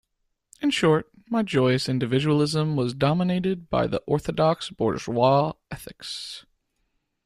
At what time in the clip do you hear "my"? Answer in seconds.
1.27-1.43